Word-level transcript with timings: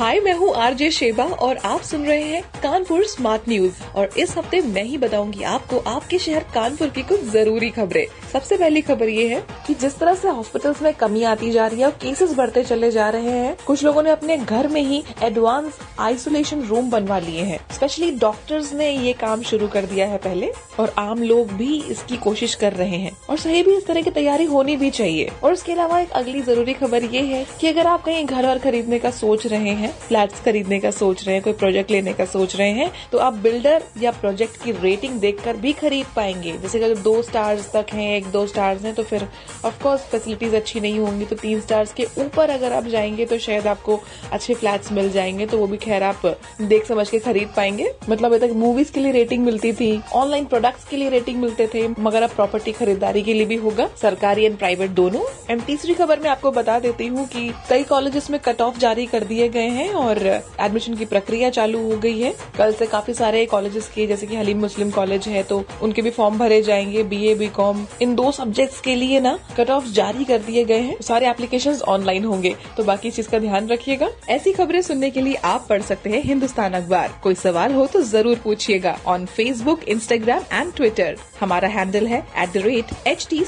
हाय, 0.00 0.18
मैं 0.20 0.32
हूँ 0.32 0.52
RJ 0.56 0.90
Sheba 0.90 1.24
और 1.24 1.56
आप 1.56 1.80
सुन 1.80 2.04
रहे 2.04 2.22
हैं 2.22 2.42
कानपुर 2.62 3.02
स्मार्ट 3.04 3.48
न्यूज़। 3.48 3.82
और 3.96 4.10
इस 4.18 4.36
हफ़्ते 4.36 4.60
मैं 4.60 4.82
ही 4.82 4.98
बताऊँगी 4.98 5.42
आपको 5.44 5.78
आपके 5.88 6.18
शहर 6.18 6.44
कानपुर 6.54 6.88
की 6.88 7.02
कुछ 7.02 7.24
ज़रूरी 7.24 7.68
खबरें। 7.70 8.06
सबसे 8.32 8.56
पहली 8.56 8.80
खबर 8.80 9.08
ये 9.08 9.26
है 9.28 9.40
कि 9.66 9.74
जिस 9.74 9.98
तरह 9.98 10.14
से 10.14 10.28
हॉस्पिटल्स 10.28 10.80
में 10.82 10.92
कमी 10.94 11.22
आती 11.22 11.50
जा 11.50 11.66
रही 11.66 11.80
है 11.80 11.86
और 11.86 11.92
केसेस 12.02 12.32
बढ़ते 12.34 12.62
चले 12.64 12.90
जा 12.90 13.08
रहे 13.08 13.30
हैं, 13.30 13.56
कुछ 13.66 13.84
लोगों 13.84 14.02
ने 14.02 14.10
अपने 14.10 14.36
घर 14.36 14.68
में 14.68 14.80
ही 14.82 15.02
एडवांस 15.22 15.78
आइसोलेशन 15.98 16.62
रूम 16.62 16.90
बनवा 16.90 17.18
लिए 17.18 17.42
हैं। 17.42 17.58
स्पेशली 17.74 18.10
डॉक्टर्स 18.10 18.72
ने 18.72 18.90
ये 18.90 19.12
काम 19.12 19.42
शुरू 19.42 19.68
कर 19.68 19.84
दिया 19.84 20.06
है 20.06 20.18
पहले 20.18 20.50
और 20.80 20.94
आम 20.98 21.22
लोग 21.22 21.52
भी 21.52 21.80
इसकी 21.82 22.16
कोशिश 22.18 22.54
कर 22.54 22.72
रहे 22.72 22.96
हैं। 22.96 23.16
और 23.30 23.38
सही 23.38 23.62
भी 23.62 23.76
इस 23.76 23.86
तरह 23.86 24.02
की 24.02 24.10
तैयारी 24.10 24.44
होनी 24.46 24.76
भी 24.76 24.90
चाहिए। 24.92 25.30
और 25.44 25.52
इसके 25.52 25.72
अलावा 25.72 26.00
एक 26.00 26.10
अगली 26.12 26.42
ज़रूरी 26.42 26.74
खबर 26.74 27.04
ये 27.04 27.22
है 27.26 27.46
की 27.60 27.68
अगर 27.68 27.86
आप 27.86 28.04
कहीं 28.04 28.24
घर 28.26 28.48
और 28.48 28.58
खरीदने 28.58 28.98
का 28.98 29.10
सोच 29.12 29.46
रहे 29.46 29.70
हैं 29.72 29.88
फ्लैट्स 30.00 30.40
खरीदने 30.40 30.78
का 30.80 30.90
सोच 30.92 31.24
रहे 31.24 31.34
हैं, 31.34 31.42
कोई 31.44 31.52
प्रोजेक्ट 31.54 31.90
लेने 31.90 32.12
का 32.12 32.24
सोच 32.26 32.56
रहे 32.56 32.70
हैं 32.70 32.90
तो 33.12 33.18
आप 33.18 33.34
बिल्डर 33.40 33.82
या 34.02 34.10
प्रोजेक्ट 34.12 34.62
की 34.62 34.72
रेटिंग 34.72 35.18
देखकर 35.20 35.56
भी 35.56 35.72
खरीद 35.72 36.06
पाएँगे। 36.16 36.52
जैसे 36.52 36.78
अगर 36.78 36.94
दो 36.98 37.20
स्टार्स 37.22 37.70
तक 37.72 37.92
हैं, 37.92 38.16
एक 38.16 38.26
दो 38.28 38.46
स्टार्स 38.46 38.84
हैं 38.84 38.94
तो 38.94 39.02
फिर 39.02 39.26
ऑफकोर्स 39.64 40.00
फैसिलिटीज़ 40.02 40.56
अच्छी 40.56 40.80
नहीं 40.80 40.98
होंगी 40.98 41.24
तो 41.24 41.36
तीन 41.36 41.60
स्टार्स 41.60 41.92
के 41.92 42.06
ऊपर 42.18 42.50
अगर 42.50 42.72
आप 42.72 42.86
जाएँगे 42.86 43.26
तो 43.26 43.38
शायद 43.38 43.66
आपको 43.66 43.98
अच्छे 44.32 44.54
फ्लैट्स 44.54 44.92
मिल 44.92 45.10
जाएँगे 45.12 45.46
तो 45.46 45.58
वो 45.58 45.66
भी 45.66 45.76
खैर 45.78 46.02
आप 46.02 46.26
देख 46.62 46.86
समझ 46.86 47.08
के 47.10 47.18
खरीद 47.18 47.52
पाएँगे। 47.56 47.90
मतलब 48.08 48.32
अभी 48.32 48.46
तक 48.46 48.54
मूवीज़ 48.56 48.92
के 48.92 49.00
लिए 49.00 49.12
रेटिंग 49.12 49.44
मिलती 49.44 49.72
थी 49.72 49.90
ऑनलाइन 50.14 50.44
प्रोडक्ट्स 50.46 50.84
के 50.84 50.96
लिए 50.96 51.08
रेटिंग 51.10 51.40
मिलते 51.40 51.66
थे, 51.66 51.86
मगर 52.00 52.22
अब 52.22 52.30
प्रॉपर्टी 52.30 52.72
खरीदारी 52.72 53.22
के 53.22 53.34
लिए 53.34 53.46
भी 53.46 53.56
होगा, 53.56 53.88
सरकारी 54.02 54.44
एंड 54.44 54.56
प्राइवेट 54.58 54.90
दोनों। 54.92 55.22
एंड 55.50 55.62
तीसरी 55.62 55.94
खबर 55.94 56.20
मैं 56.20 56.30
आपको 56.30 56.50
बता 56.52 56.78
देती 56.78 57.06
हूँ 57.06 57.26
कि 57.28 57.48
कई 57.68 57.82
कॉलेजेस 57.84 58.30
में 58.30 58.38
कट 58.40 58.60
ऑफ़ 58.60 58.78
जारी 58.78 59.06
कर 59.06 59.24
दिए 59.24 59.48
गए 59.48 59.68
हैं 59.70 59.88
और 59.94 60.18
एडमिशन 60.26 60.94
की 60.94 61.04
प्रक्रिया 61.04 61.50
चालू 61.50 61.82
हो 61.82 61.96
गई 61.98 62.20
है। 62.20 62.34
कल 62.58 62.72
से 62.72 62.86
काफ़ी 62.86 63.14
सारे 63.14 63.44
कॉलेजेस 63.46 63.88
के, 63.94 64.06
जैसे 64.06 64.26
कि 64.26 64.36
हलीम 64.36 64.58
मुस्लिम 64.60 64.90
कॉलेज 64.90 65.28
है 65.28 65.42
तो 65.42 65.62
उनके 65.82 66.02
भी 66.02 66.10
फॉर्म 66.10 66.38
भरे 66.38 66.60
जाएँगे 66.62 67.02
बी 67.04 67.24
ए 67.26 67.34
बी 67.34 67.48
कॉम 67.50 67.86
इन 68.02 68.14
दो 68.14 68.30
सब्जेक्ट्स 68.32 68.80
के 68.80 68.94
लिए 68.94 69.20
ना 69.20 69.38
कट 69.58 69.70
ऑफ़ 69.70 69.86
जारी 69.92 70.24
कर 70.24 70.38
दिए 70.40 70.64
गए 70.64 70.80
हैं। 70.80 70.96
सारे 71.02 71.28
एप्लीकेशन 71.30 71.78
ऑनलाइन 71.88 72.24
होंगे। 72.24 72.54
तो 72.76 72.84
बाकी 72.84 73.08
इस 73.08 73.16
चीज़ 73.16 73.28
का 73.28 73.38
ध्यान 73.38 73.68
रखिएगा। 73.68 74.08
ऐसी 74.28 74.52
खबरें 74.52 74.80
सुनने 74.82 75.10
के 75.10 75.20
लिए 75.20 75.34
आप 75.44 75.66
पढ़ 75.68 75.82
सकते 75.82 76.10
हैं 76.10 76.22
हिंदुस्तान 76.22 76.74
अखबार। 76.74 77.18
कोई 77.22 77.34
सवाल 77.34 77.72
हो 77.72 77.86
तो 77.86 78.02
ज़रूर 78.02 78.40
पूछिएगा 78.44 78.96
on 79.06 79.26
Facebook 79.26 79.84
Instagram 79.88 80.42
and 80.52 80.72
Twitter 80.74 81.16
हमारा 81.40 81.68
हैंडल 81.68 82.06
है 82.06 82.18
at 82.38 82.52
the 82.52 82.56
rate 82.56 82.86
H 83.06 83.26
T 83.30 83.44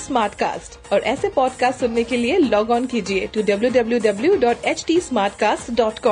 और 0.92 1.00
ऐसे 1.00 1.28
पॉडकास्ट 1.28 1.80
सुनने 1.80 2.04
के 2.04 2.16
लिए 2.16 2.38
लॉग 2.38 2.70
ऑन 2.70 2.86
कीजिए 2.86 3.28
to 3.34 3.42
W 3.42 3.70
W 3.70 3.98
W 3.98 4.36
dot 4.36 4.64
H 4.64 4.84
T 4.86 5.00
smart 5.00 5.38
cast 5.38 5.70
dot 5.70 5.98
com 5.98 6.11